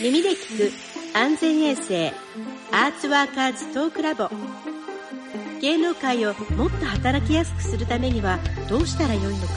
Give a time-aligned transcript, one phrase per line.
[0.00, 0.72] 耳で聞く
[1.14, 2.10] 安全衛生
[2.72, 4.30] アーツワーカーズトークラボ。
[5.60, 8.38] 芸能界をもっと働きやすくするためには
[8.70, 9.52] どうしたらよいのか。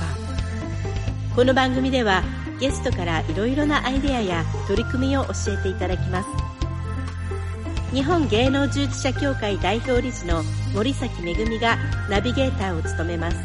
[1.34, 2.24] この番組では
[2.60, 6.28] ゲストからいろいろなアイデアや取り組みを教えていただきます。
[7.96, 10.44] 日本芸能従事者協会代表理事の
[10.74, 11.78] 森崎めぐみが
[12.10, 13.38] ナビゲーターを務めます。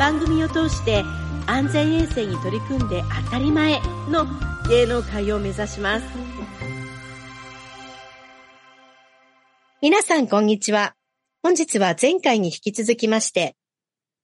[0.00, 1.04] 番組を通して
[1.46, 3.80] 安全衛生に取り組んで当たり前
[4.10, 4.26] の
[4.68, 6.06] 芸能界を目指します
[9.80, 10.94] 皆さんこんにちは
[11.42, 13.56] 本日は前回に引き続きまして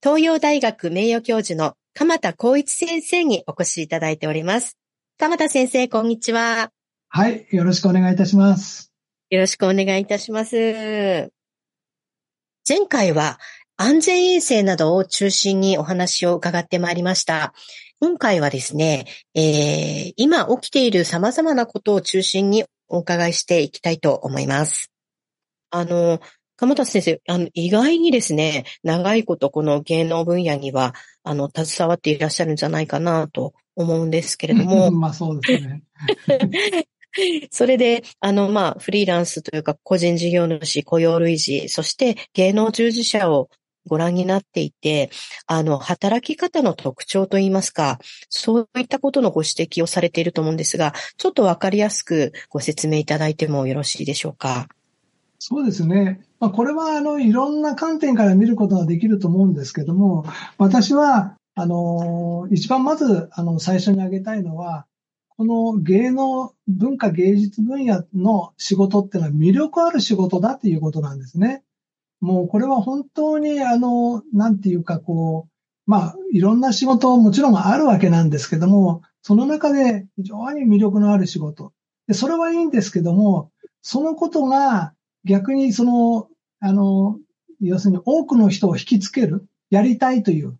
[0.01, 4.77] 東洋大学名誉教授の鎌田光一先生にお越しいただいております
[5.17, 6.71] 鎌田先生こんにちは
[7.15, 7.45] はい。
[7.51, 8.91] よろしくお願いいたします。
[9.29, 11.31] よろしくお願いいたします。
[12.67, 13.39] 前回は
[13.77, 17.53] 安全衛生などを中心にお話を伺ってまいりました。
[18.03, 24.91] 今回はですね、えー、今起きている様々なことを中心にお伺いしていきたいと思います。
[25.71, 26.19] あの、
[26.57, 30.93] 鎌田先生、あの、意外にですね、長いことこの芸能分野には、
[31.23, 34.91] あの、携わっていらっしゃるんじゃないかなと思うんですけれども。
[34.91, 35.83] まあそうですね。
[37.51, 43.49] それで、あの、まあ、フリーランスというか、個人事業主、雇用類似、そして芸能従事者を
[43.87, 45.09] ご覧になっていて、
[45.47, 54.67] あの、働き方の特徴といいますか、そういったことのご指摘をされていると思うんですが、ちょっとわかりやすくご説明いただいてもよろしいでしょうか？
[55.39, 56.21] そうですね。
[56.39, 60.25] まあ、これは、あの、いろんな観点から見ることができると思うんですけども、
[60.57, 64.85] 私は、あの、一番まず、あの、最初に挙げたいのは、
[65.35, 71.63] この芸能、文化芸術分野の仕事っていうのは魅力ある仕事だっていうことなんですね。
[72.23, 81.73] もうこれは本当にあの、なんていうかこう、まあいろんな仕事もちろんあるわけなんですけども、その中で非常に魅力のある仕事。
[82.07, 84.93] で、それはいいんですけども、そのことが
[85.25, 86.29] 逆にその、
[86.61, 87.19] あの、
[87.59, 90.57] 要するに多くの人を引きつける、やりたいという、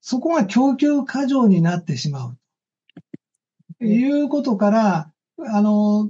[0.00, 2.34] そこが供給過剰になってしま
[3.80, 3.84] う。
[3.84, 5.12] いうことから、
[5.46, 6.08] あの、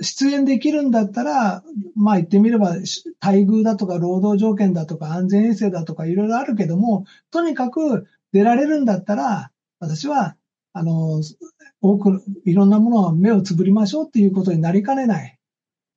[0.00, 1.62] 出演できるんだったら、
[1.96, 2.74] まあ言ってみれば、
[3.20, 10.36] 待遇だとか労働条件だとか安全衛生だとかいろいろあるけども、とにかく出られるんだったら、私は、
[10.72, 11.22] あの、
[11.80, 15.38] 多く、いろんなものは目をつぶりましょうっていうことになりかねない。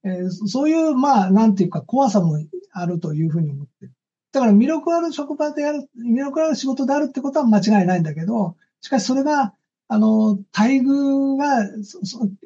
[0.06, 2.40] えー、そういう、まあ、なんていうか怖さも
[2.72, 3.94] あるというふうに思ってる。
[4.32, 9.54] だから魅力ある職場でやる、魅力ある仕事であるってことは間違いないんだけど、しかしそれが
[9.94, 11.68] あの、待遇が、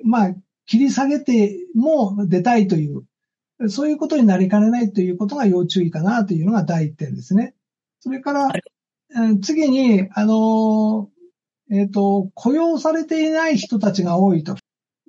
[0.03, 0.35] まあ、
[0.67, 7.55] 切り下げても出たいという、そういうことになりかねないということが要注意かなというのが第一点ですね。
[8.01, 8.49] それから、
[9.41, 11.09] 次に、あの、
[11.71, 14.55] えっ、ー、と、雇用されていない人たちが多いと。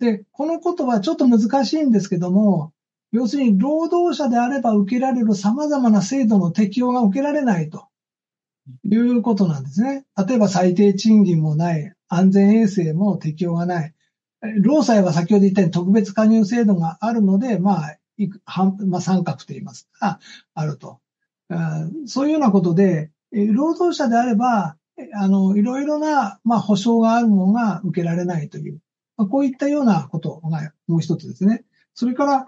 [0.01, 2.73] で、このことはちょっと難しいんですけども、
[3.11, 7.89] 要するに労働者であれば受けられる様々な制度の適用が受けられないと
[8.85, 10.05] いうことなんですね。
[10.17, 13.95] 例えば最低賃金もない、安全衛生も適用がない。
[14.61, 17.99] 労災は先ほど言ったように特別加入制度があるので、まあ、
[18.87, 20.21] まあ、三角と言いますか、
[20.55, 21.01] あると。
[22.07, 24.77] そういうようなことで、労働者であれば、
[25.15, 28.81] あの、いろいろな、まあ、保障があるものが受けられないという、
[29.17, 31.65] まあ、こういったようなことがもう一つですね。
[31.95, 32.47] それから、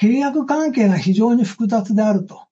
[0.00, 2.46] 契約関係が非常に複雑であると。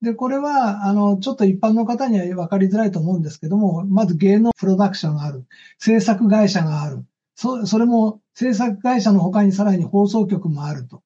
[0.00, 5.44] で、これは、あの、ちょっと一般の方には分かりづらいと思うんですけども、まず芸能プロダクションがある。
[5.78, 7.04] 制作会社がある。
[7.38, 11.04] そ、それも制作会社の他にさらに放送局もあると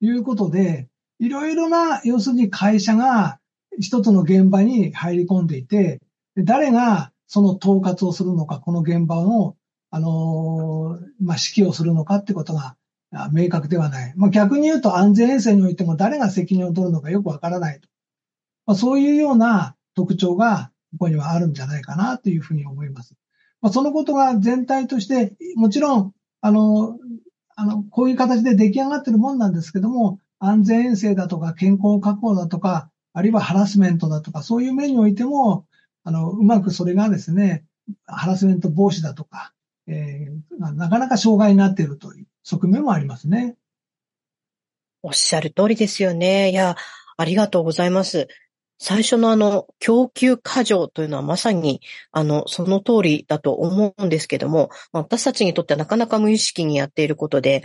[0.00, 0.86] いうことで、
[1.18, 3.40] いろいろな、要するに会社が
[3.80, 6.00] 一つの現場に入り込んでいて、
[6.36, 9.56] 誰がその統括をするのか、この現場の、
[9.90, 12.76] あのまあ、指揮をするのかってことが
[13.32, 14.14] 明確ではない。
[14.16, 17.88] まあ、逆に言うと安全衛生においても誰が責任を取るのかよくわからないと。
[18.66, 23.16] まあ、そういうような特徴がここにはあるんじゃないかなというふうに思います。
[23.62, 26.98] まあ、そのことが全体として、もちろん、あの、
[27.54, 35.66] あの、こういう形で出来上がってるもんなんですけども、安全衛生だとか健康確保だとか、あるいはハラスメントだとか、そういう面においても、
[36.02, 37.64] あの、うまくそれがですね、
[38.06, 39.52] ハラスメント防止だとか、
[39.86, 43.56] えー、なかなか障害になっているという側面もありますね。
[45.02, 46.50] おっしゃる通りですよね。
[46.50, 46.76] いや、
[47.16, 48.28] ありがとうございます。
[48.84, 51.80] 最初のあの、供給過剰というのはまさに、
[52.10, 57.62] あの、その通りだと思うんですけども、私たちにとってはなかなか無意識にやっていることで、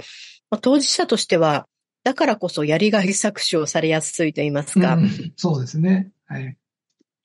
[0.51, 1.67] まあ、当事者としては、
[2.03, 4.93] だからこそやりがい搾取をされやすいと言いますか。
[4.93, 6.11] うん、そうですね。
[6.27, 6.55] はい。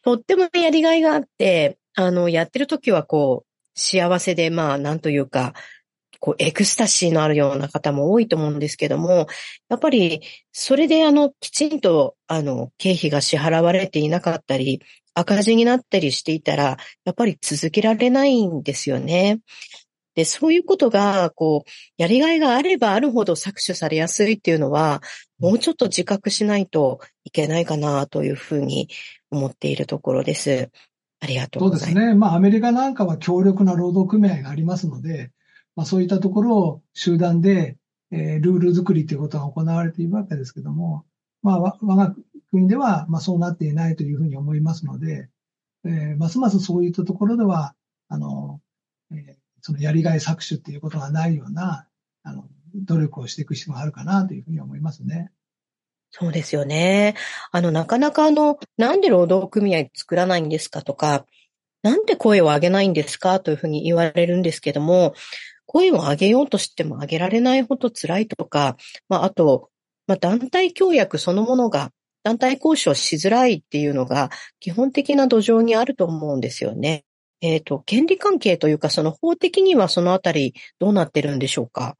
[0.02, 5.52] とってもやりがいがあって、あの、やってる時はこう、幸せで、まあ、なんというか、
[6.22, 9.26] こう、エクスタシーのあるような方も多いと思うんですけども、
[9.68, 10.20] やっぱり、
[10.52, 14.80] それであの、きちんと、あの、経費が支払われていなかったり、
[15.14, 19.40] 赤字になったりしていたら、やっぱり続けられないんですよね。
[20.14, 25.02] で、そういうことが、こう、やりがいがあればあるほど搾取されやすいっていうのは、
[25.40, 28.88] もうちょっと自覚しないといけないかなというふうに
[29.32, 30.70] 思っているところです。
[31.18, 31.84] ありがとうございます。
[31.86, 32.14] そうですね。
[32.14, 35.32] まあ、アメリカなんかは強力な労働組合がありますので、
[35.76, 37.76] まあ、そういったところを集団で、
[38.10, 41.04] えー、ルール作りということが行われているわけですけども、
[41.42, 42.14] まあ、我が
[42.50, 45.28] 国では、まあ、そうなっていないというふうに思いますので、
[45.84, 47.74] えー、ますますそういったところでは、
[48.08, 48.60] あの、
[49.10, 51.86] えー、そのやりがい搾取っていうことがないような、
[52.22, 52.44] あの、
[52.74, 55.30] 努力をしていく必要があるかなというふうに思いますね。
[56.10, 57.14] そうですよね。
[57.50, 61.26] あの、なかなかあの、なんで労働組合作らないんですかとか、
[61.82, 65.14] なんで声を上げないんですかというふうに言われるんですけども、
[65.72, 68.76] 声を上げようとしても上げられないほど辛いとか、
[69.08, 69.70] まあ、あと、
[70.06, 71.92] まあ、団体協約そのものが、
[72.22, 74.30] 団体交渉しづらいっていうのが
[74.60, 77.04] 基本的な土壌にあると思うんですよね。
[77.40, 81.96] えっ、ー、と、権利関係というか、その法的にはそのあたりどうなってるんでしょうか？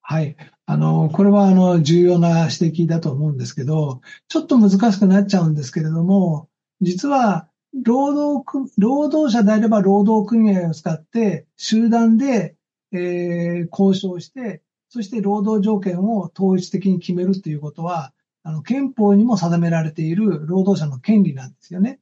[0.00, 0.36] はい。
[0.64, 6.48] あの、これはあの、重要な指摘だと思うんですけど、ちょっと難しくなっちゃうんですけれども、
[6.80, 7.48] 実は、
[7.84, 12.55] 労働、労働者であれば労働組合を使って、集団で、
[12.92, 18.12] えー、交渉して、そして労働条件を統一的に決めるということは、
[18.42, 21.98] あの、憲法にも定められている労働者の権利なんですよね。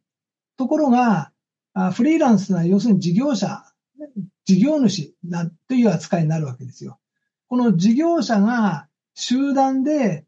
[0.57, 1.33] ところが、
[1.95, 3.65] フリーランスは要するに事業者、
[4.45, 6.99] 事業主なという扱いになるわけですよ。
[7.49, 10.27] この事業者が集団で、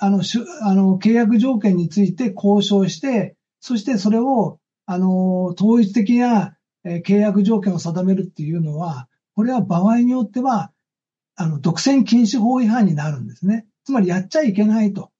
[0.00, 0.22] あの、
[0.62, 10.70] あの契約条件について交渉して、そしてそれを、あの、統一的な契約条件を定めるっていうのは、これは場合によっては、
[11.36, 13.66] あの、独占禁止法違反になるんですね。
[13.84, 15.10] つまりやっちゃいけないと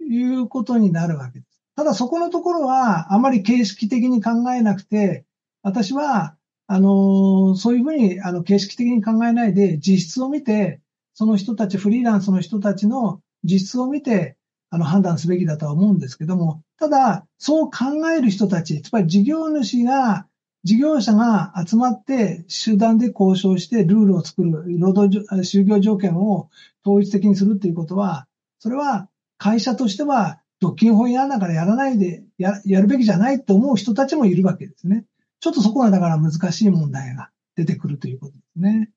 [0.00, 1.62] いうことになるわけです。
[1.76, 5.26] ただそこのところはあまり形式的に考えなくて、
[5.62, 6.36] 私は、
[6.68, 10.80] あの、そういうふうに、あの、形式的に考えないで、実質を見て、
[11.14, 14.36] その人たち、フリーランスの人たちの実質を見て、
[14.70, 20.26] あの、判断すべきだとは思うんですけども、ただ、そう考える人たち、つまり事業主が、
[20.66, 26.50] 事業者が集まって集団で交渉してルールを作る、労働、就業条件を
[26.84, 28.26] 統一的にするっていうことは、
[28.58, 29.08] それは
[29.38, 35.04] 会社としては独禁法違反だからやらないでや、やるべきじゃないと思う人たちもいるわけですね。
[35.38, 38.90] ちょっとそこがだから難しい問題が出てくるということですね。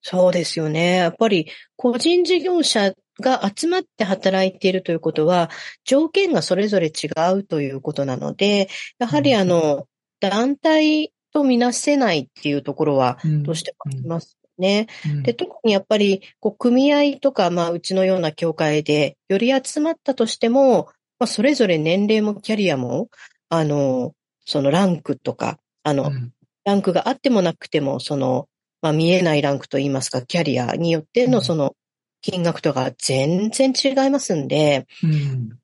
[0.00, 0.96] そうですよね。
[0.96, 5.50] やっぱり個人事業者が集まって働いているということは、
[5.84, 9.86] 条件がそれぞれ違うということなので、やはりあの、
[10.20, 14.86] 団体とみなせないっていうところは、どうしてもありますね。
[15.06, 23.08] うん、で、特にやっぱり、こう、組合とか、まあ、うちのような協会で、より集まったとしても、まあ、それぞれ年齢もキャリアも、
[23.48, 24.12] あの、
[24.44, 26.32] そのランクとか、あの、うん、
[26.64, 28.48] ランクがあってもなくても、その、
[28.82, 31.74] まあ、見えないランクといいますか、キャリアによってのその、
[32.22, 35.58] 金額とか全然違いますんで、うん、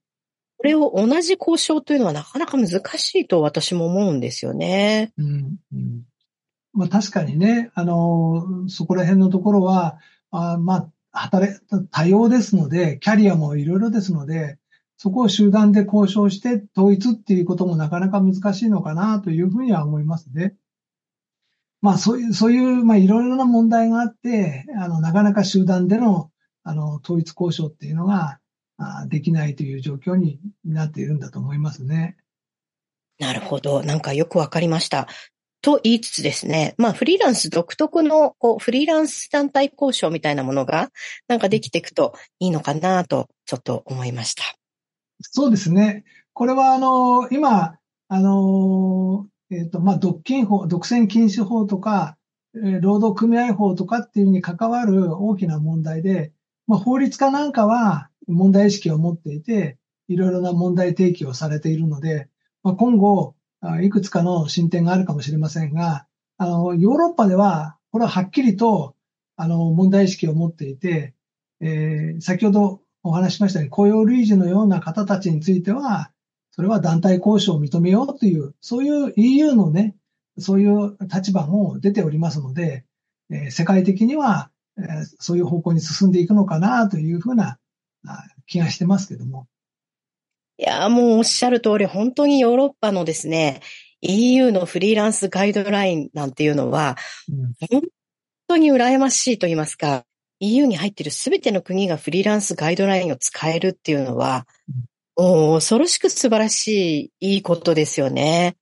[0.63, 5.13] これを同じ交渉というのはなかなか難しいと私も思うんですよね。
[5.19, 6.03] うんうん
[6.73, 9.99] まあ確かにね、あの、そこら辺のところは、
[10.31, 14.57] あまあ、働多様ですので、キャリアもいろいろですので、
[14.97, 20.55] そこを集団で交渉して統一っていうこともなかなか難しいのかなというふうには思いますね。
[21.83, 26.31] まあそういう、そういう、まあいろいろな問題があって、あの、なかなか集団での、
[26.63, 28.39] あの、統一交渉っていうのが、
[29.09, 32.17] できないという状況になっているんだと思いますね。
[33.19, 33.83] なるほど。
[33.83, 35.09] なんかよくわかりました。
[35.61, 40.91] と言いつつですね、まあフリーランス独特のこうフリーランス団体交渉みたいなものが
[41.29, 44.43] なんかできていくといいのかなとちょっと思いました。
[45.21, 46.05] そうですね。
[46.33, 47.77] これはあの、今、
[48.09, 52.17] あの、えっ、ー、と、まあ、独禁法、独占禁止法とか、
[52.55, 56.33] えー、労働組合法とかっていうに関わる大きな問題で、
[56.67, 62.29] まあ、法律家なんかは問題意識を持っていて、いろいろな問題提起をされているので、
[62.63, 63.35] まあ、今後、
[63.83, 68.97] いくつかの進展があるかもしれませんが、あの、ヨーロッパでは、これははっきりと、
[69.37, 71.15] あの、問題意識を持っていて、
[71.61, 76.11] えー、先ほどお話しましたように、雇用類似のような方たちについては、
[76.51, 79.97] それは団体交渉を認めようという、そういう EU のね、
[80.39, 82.85] そういう立場も出ておりますので、
[83.31, 84.85] えー、世界的には、えー、
[85.19, 87.59] そういう方向に進んでいくのかなというふうな
[88.47, 89.47] 気がしてますけども。
[90.59, 93.61] いや、もうおっしゃる通り、本当にヨーロッパのですね、
[94.03, 96.97] EU のフリーランスガイドラインなんていうのは、
[97.29, 97.83] うん、本
[98.49, 100.05] 当に羨ましいと言いますか、
[100.41, 104.47] EU に入っているすべての国がフリーランスガイドラインを使えるっていうのは、
[105.17, 108.57] うん、恐ろしく素晴らしい、いいことですよね。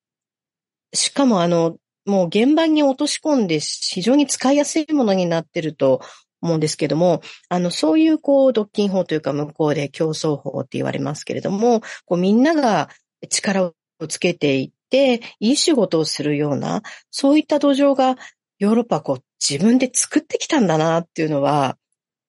[0.92, 6.00] しかもあの、もう現場に落とし込んで非常に使いやすいものになってると
[6.40, 12.88] 思うんですけども、あの、そういうこう、独禁法というか向こうで競争法って言われますけれども、こうみんなが
[13.28, 13.74] 力を
[14.08, 18.16] つけていって、いい仕事をするような、そういった土壌が
[18.58, 21.76] ヨーロッパこう自分で作ってきたんだなっていうのは、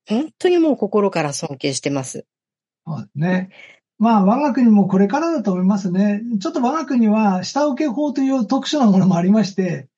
[0.08, 2.26] 本当にもう心から尊敬してます。
[2.86, 3.50] そうですね。
[4.00, 6.24] まあ、我が国もこれからだと思いますね。
[6.40, 9.90] ちょっと我が国は下請け法という特殊なものもありまして、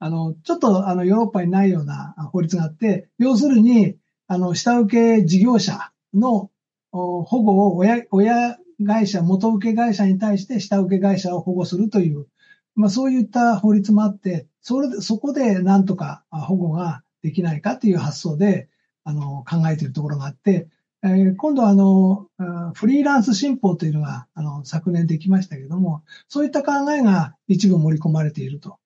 [0.00, 6.50] あの、ちょっとあのヨーロッパにないような法律があって、要するに、あの、下請け事業者の
[6.90, 12.26] 保護を親、親会社、元請け会社に対して下請け会社を保護するという、
[12.74, 18.70] まあそういった法律もあって、それで、そこでなんとか保護ができないかという発想で、
[19.04, 20.68] あの、考えているところがあって、
[21.02, 22.26] えー、今度はあの、
[22.72, 28.79] フリーランス新法というのが、あの、昨年できましたけども、そういった考えが一部盛り込まれていると。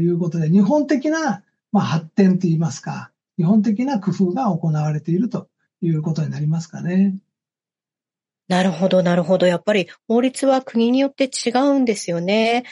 [0.00, 5.48] いうことで、日本的な、まあ、発展といいますか、日本的な工夫が行われていると
[5.80, 7.16] いうことになりますかね。
[8.48, 9.46] なるほど、なるほど。
[9.46, 12.64] やっぱり法律は国によって違うんですよね。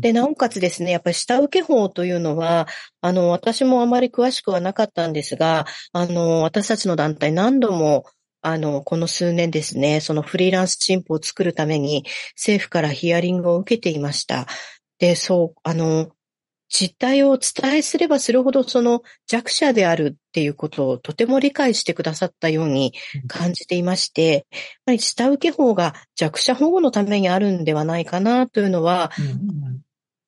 [0.00, 2.68] で、なおかつですね、やっぱり下請け法というのは、
[3.00, 5.64] あの、私もあまり詳しくはなかったんですが、
[5.94, 8.04] あの、私たちの団体何度も
[8.42, 12.04] あの、この数年ですね、そのフリーランス新法を作るために
[12.34, 14.46] 政府からヒアリングを受けていました。
[14.98, 16.10] で、そう、あの、
[16.74, 22.94] 実態をお伝えすればするほどその弱者であるっていうことをとても理解してくださったように
[23.28, 24.42] 感じていまして、やっ
[24.86, 29.10] ぱり下請け法が弱者保護のためにあるんではないかなというのは、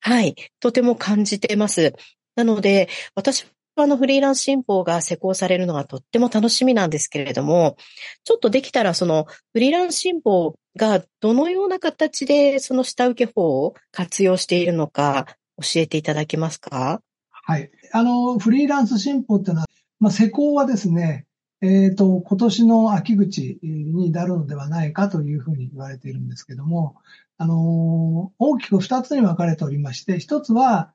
[0.00, 1.94] はい、とても感じています。
[2.36, 3.44] なので、私
[3.76, 7.78] はあのフリーランス新法が施行されるのがとっても楽しみなんですけれども、
[8.22, 15.26] ちょっとできたらそのフリーランス新法がどのような形でその下請け法を活用しているのか、
[15.58, 17.00] 教えていただけますか？
[17.30, 17.70] はい。
[17.92, 19.66] あの、フリーランス新法っていうのは、
[20.00, 21.26] まあ、施行はですね、
[21.60, 26.96] えっ、ー、と、今年の秋口になるのではないかというふうに言われているんですけども、
[27.36, 30.92] あの、大きく二つに分かれておりまして、一つは、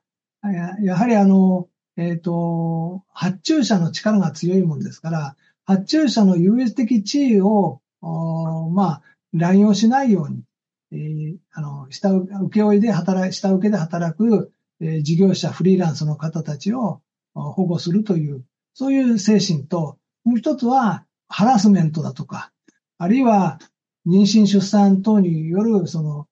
[0.82, 9.02] やはりあの、えっ、ー、と、発注者の力が強いもんですから、発注者の優越的地位を、まあ、
[9.32, 10.42] 乱用しないように、
[10.92, 17.00] えー、あの、下請負で働下請けで働く、え、事業者、フリーランスの方たちを
[17.34, 18.44] 保護するという、
[18.74, 22.50] そういう精神と、もう一つは、ハラスメントだとか、
[22.98, 23.60] あるいは、
[24.06, 26.26] 妊娠出産等による、その、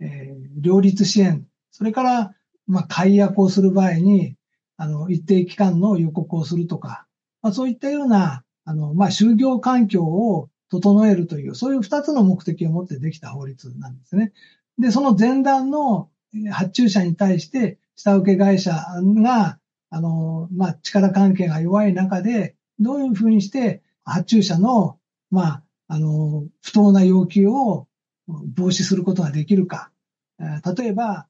[0.00, 2.34] えー、両立支援、それから、
[2.66, 4.36] まあ、解約をする場合に、
[4.76, 7.06] あの、一定期間の予告をするとか、
[7.42, 14.32] まあ、そういったような、あの、まあ、就業環境を整えるという、そういう二つの目的を持ってできた法律なんですね。
[14.78, 16.08] で、その前段の
[16.50, 19.58] 発注者に対して、下請け会社が、
[19.90, 24.98] あの、まあ、力関係が弱い中で、どういうふうにして発注者の、
[25.30, 27.88] まあ、あの、不当な要求を
[28.26, 29.90] 防止することができるか。
[30.38, 31.26] 例えば、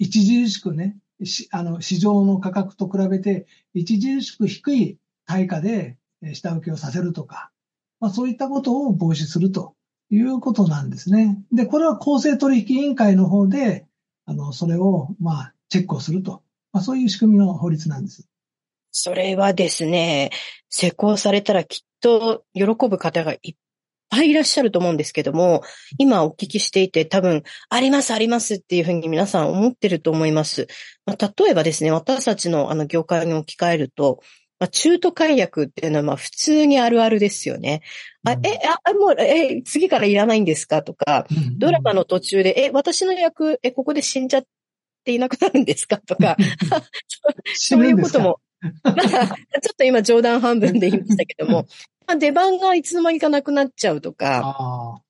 [0.00, 0.98] 著しくね、
[1.52, 5.96] あの、市場の価格と比べて、著しく低い対価で
[6.32, 7.50] 下請けをさせるとか、
[8.04, 9.72] まあ、そういったことを防止すると
[10.10, 11.38] いうことなんですね。
[11.52, 13.86] で、これは公正取引委員会の方で、
[14.26, 16.42] あの、それを、まあ、チェックをすると。
[16.70, 18.28] まあ、そういう仕組みの法律なんです。
[18.90, 20.32] それはですね、
[20.68, 23.56] 施行されたらきっと喜ぶ方がいっ
[24.10, 25.62] ぱいいらっしゃると思うんですけども、
[25.96, 30.66] 今お聞きしていて多分、あります、ありますっていうふうに皆さん思ってると思います。
[31.06, 34.20] まあ、例えばですね、私たちのあの業界に置き換えると、
[34.64, 37.82] まあ、中途解約っていうのはまあ普通にあるあるですよね。
[38.24, 38.36] あ、え、
[38.82, 40.82] あ、もう、え、次からいらないんですか？
[40.82, 41.26] とか、
[41.58, 44.44] ドラマの途中で、え、私の役、え、ここで死んじゃっ
[45.04, 45.98] ていなくなるんですか？
[45.98, 46.38] とか、
[47.56, 48.40] そういうことも、
[48.82, 49.18] まあ、ちょ
[49.72, 51.66] っと今冗談半分で言いましたけども、
[52.06, 55.02] まあ、出番がいつの間にかなくなっちゃうとか、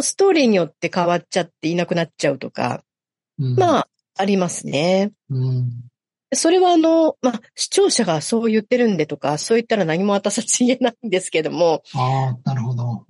[0.00, 2.82] ストーリーによって変わっちゃっていなくなっちゃうとか、
[3.38, 5.12] うん、まあ、ありますね。
[5.30, 5.70] うん
[6.32, 11.82] それはあの、まあ、視聴者がそう言ってるんでとか、そう言ったら何も私たち言えないんですけども。
[11.94, 13.04] ああ、なるほど。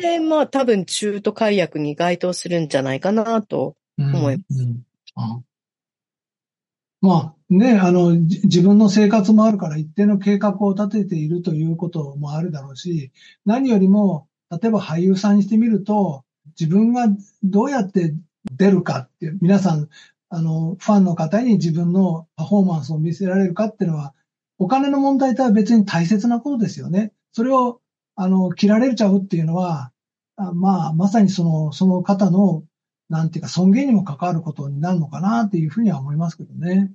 [0.00, 4.62] で、まあ、多分中途解約に該当するんじゃないかなと思います。
[4.62, 4.82] うんうん
[5.16, 5.40] あ
[7.00, 13.12] まあね、あの、自分の生活もあるから一定の計画を立てているということもあるだろうし、
[13.44, 16.24] 何よりも、例えば俳優さんにしてみると、
[16.58, 17.08] 自分が
[17.42, 18.14] どうやって
[18.50, 19.90] 出るかって、皆さん
[20.34, 24.14] あの、ファンの方に自分のパフォーマンスを見せられるかっていうのは、
[24.58, 27.12] お金の問題とは別に大切なことですよね。
[27.32, 27.80] それを、
[28.16, 29.92] あの、切られちゃうっていうのは、
[30.36, 32.64] あまあ、まさにその、その方の、
[33.08, 36.90] なんていうか、尊厳にも関わることになるのかなっていうふうには思いますけどね。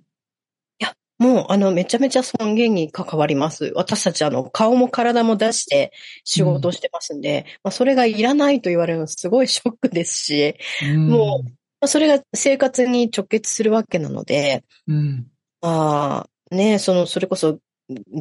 [0.79, 3.71] いや、もう、あの、めちゃめちゃ尊厳に関わります。
[3.75, 5.93] 私たち、あの、顔も体も出して
[6.25, 15.27] 仕事をしてますんで、うん、まあ、それがいらないと言われるのすごいショックですし、うん、もう、それが生活に直結するわけなので、うん、
[15.61, 17.59] ああ、ね、その、それこそ、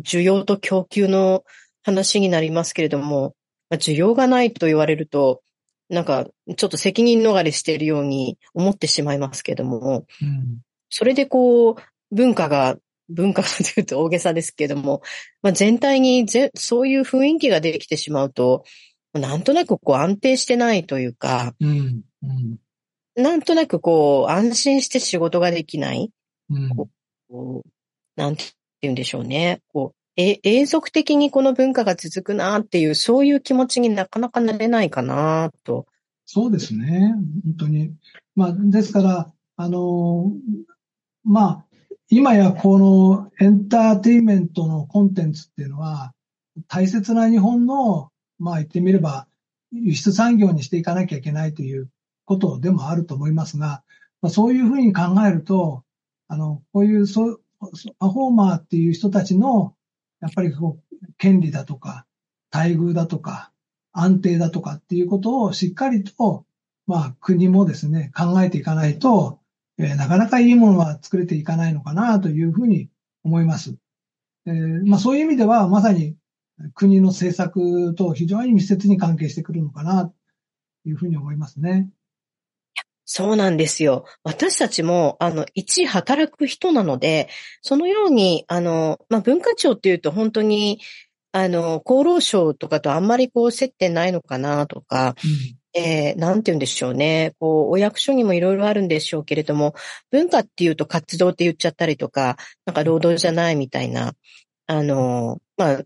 [0.05, 1.45] 需要と供給の
[1.83, 3.35] 話になりますけれども、
[3.73, 5.43] 需要がないと言われると、
[5.89, 10.59] なんか、ちょっと責任逃れしているように思ってしまいますけども、うん、
[10.91, 11.77] それでこう、
[12.15, 12.77] 文化が、
[13.09, 15.03] 文化がというと大げさですけども、
[15.43, 18.65] まあ、全体にぜそういう雰囲気ができてしまうと、
[19.15, 22.03] なんとなくこう安定してないというか、うん。
[22.23, 22.59] うん、
[23.23, 26.11] なんとなくこう安心して仕事ができない、
[26.51, 26.89] うん、こ
[27.31, 27.63] う
[28.17, 28.45] なんて
[28.81, 29.61] 言うんでしょうね。
[29.73, 35.87] こうえ、永続的にこの文化が続くなっていう、そういう気持ちになかなかなれないかなと。
[36.27, 37.15] そうですね。
[37.45, 37.95] 本当に。
[38.35, 40.33] まあ、ですから、あの、
[41.23, 41.65] まあ、
[42.11, 46.13] 今やこのエンターテインメントのコンテンツっていうのは、
[46.67, 48.11] 大切な日本の、
[48.41, 49.29] まあ言ってみれば、
[49.71, 51.89] 輸出産業にしていかなきゃいけないという
[52.29, 53.83] ことでもあると思いますが、
[54.21, 55.83] まあ、そういうふうに考えると、
[56.29, 57.41] あの、こういうそ
[57.99, 59.75] パフォーマーっていう人たちの
[60.21, 62.07] やっぱりこう、権利だとか、
[62.53, 63.51] 待遇だとか、
[63.93, 66.45] 安定だとかっていうことをしっかりと、
[66.87, 69.41] まあ国もですね、考えていかないと、
[69.79, 72.91] えー、なかなかいいものは作れていかないのかなというふうに
[73.25, 73.77] 思います。
[74.47, 76.17] えー、まあそういう意味ではまさに
[76.75, 80.15] 国の政策と非常に密接に関係してくるのかなと
[80.85, 81.89] いうふうに思いますね。
[83.11, 84.05] そうなんですよ。
[84.23, 87.31] 私たちも、あの、一働く人なので、
[87.63, 90.79] そのように、あの、まあ、文化庁っていうと本当に、
[91.33, 95.15] あの、厚労省とかとあんまりこう接点ないのかなとか、
[95.75, 97.33] うん、えー、なんて言うんでしょうね。
[97.41, 99.75] こう、お役所にもいろいろあるんでしょうけれども、
[100.11, 104.13] 文化っていうと活動って言っちゃったりとか、なんか労働じゃないみたいな、
[104.67, 105.83] あの、まあ、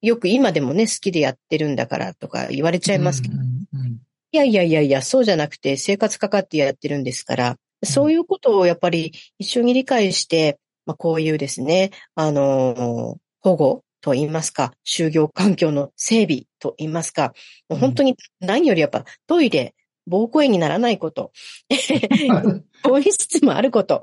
[0.00, 3.44] よく今でもね、好きでやってるんだからとか言われちゃいますけど、うんう
[3.82, 3.98] んうん
[4.34, 17.32] いやいやいやいや、そうじゃなくて生活かかってやってるんですから、そういうことをやっぱり一緒に理解して、まあ、こういうですね、あの、保護と言いますか、就業環境の整備と言いますか、
[17.68, 19.76] もう本当に何よりやっぱトイレ、
[20.10, 21.30] 膀胱炎にならないこと、
[22.82, 24.02] 更衣室もあること、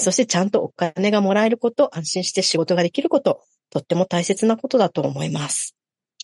[0.00, 5.76] そしてちゃんとお金がもらえること、安心して仕事ができること、とっても大切なことだと思います。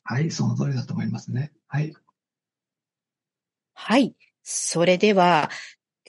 [0.02, 1.52] はい、その通りだと思いますね。
[1.68, 1.94] はい。
[3.74, 4.14] はい。
[4.42, 5.50] それでは、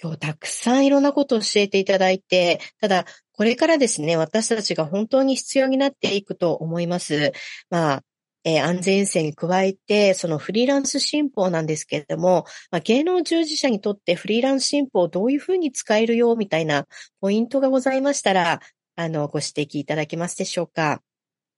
[0.01, 7.33] 今日たくさんいろんなことを教えていただいて、ただ、これからですね、私たちが本当に必要になっていくと思います。
[7.69, 8.03] まあ、
[8.43, 16.85] えー、安全衛生に加えて、そのフリーランス新法なんですけれども、まあ、芸能従事者にとってフリーランス新法をどういうふうに使えるよ、みたいな
[17.19, 18.61] ポイントがございましたら、
[18.95, 21.01] あの、ご指摘いただけますでしょうか？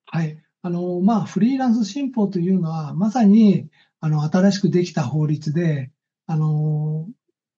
[0.05, 0.37] はい。
[0.61, 3.67] あの、まあ、フリーランス新法というのは、まさに、
[3.99, 5.91] あの、新しくできた法律で、
[6.27, 7.07] あの、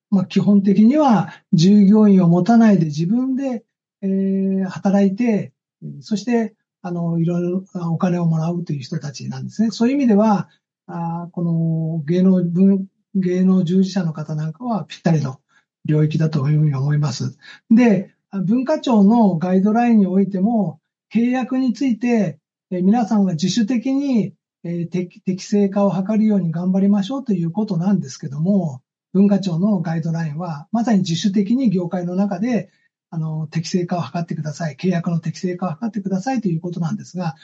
[0.10, 3.64] まあ、基本的には従業員を持たないで自分で、
[4.02, 5.54] えー、働いて、
[6.02, 9.72] そして、あの、いろいろお金をもらうという人たちなんですね。
[9.72, 10.50] そういう意味では、
[10.88, 15.40] あこの芸能文、芸能従事者の方なんかはぴったりの
[15.86, 17.38] 領域だというふうに思います。
[17.70, 20.80] で、文化庁のガイドラインにおいても、
[21.14, 28.82] 契約について、皆さんが自主的にえ、適適正化を図るように頑張りましょうということなんですけども、
[29.14, 32.70] 文化庁のガイドラインは、まさに自主的に業界の中で、
[33.10, 34.76] あの、適正化を図ってください。
[34.76, 37.36] 契約の適正化を図ってくださいということなんですが、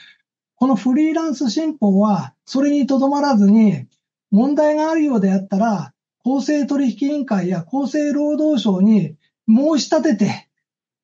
[0.56, 3.86] このフリーランス新法は、それにとどまらずに、
[4.30, 9.16] 問題があるようであったら、公正取引委員会や厚生労働省に
[9.48, 10.48] 申し立てて、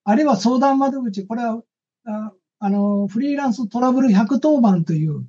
[0.05, 1.63] あるいは相談窓口、これは、
[2.05, 5.27] ああの、フリーランストラブル110番という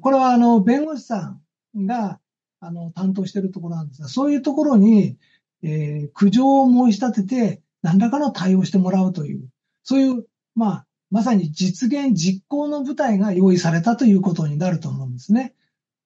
[0.00, 1.36] これはあの、弁護士さ
[1.76, 2.20] んが、
[2.60, 5.16] あの、担当しているところなんですが、そういうところに、
[5.62, 9.48] えー、苦情を申し立てて、何らかの対応してもらうという、
[9.84, 15.54] そういう、まあ、まさに実現、実行の舞台が用意されたということになると思うんですね。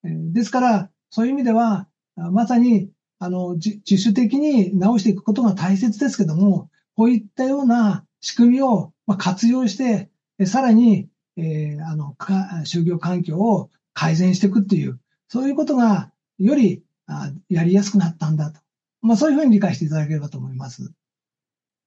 [0.04, 10.10] えー、ですから、そういう意味では、まさに、あの、自主的に直していくことが大切ですけども、こういったような仕組みを活用して、
[10.44, 12.14] さらにえー、あの、
[12.64, 18.60] 就業環境を改善していくっていう、そういうことがよりあやりやすくなったんだと。
[19.00, 20.92] まあそういうふうに理解していただければと思います。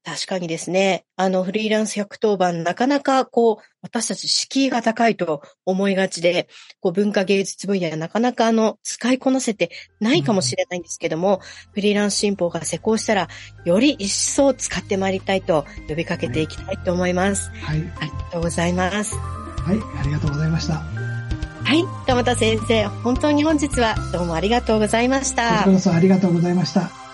[0.05, 6.47] 確かにですね、あの、フリーランス110番、なかなかこう、私たち敷居が高いと思いがちで、
[6.79, 13.29] こう、文化芸術分野なかなかあの、使いこなせてないかもしれないんですけども、うん、フリーランス新法が施行したら、
[13.65, 17.49] より一層使ってまいりたいと呼びかけていきたいと思います。
[17.49, 17.79] はい。
[17.99, 19.15] ありがとうございます。
[19.15, 20.75] はい、ありがとうございました。
[20.75, 25.49] はい、玉田先生、本当に本日はどうもありがとうございました。
[25.49, 27.04] こちらこそありがとうございました。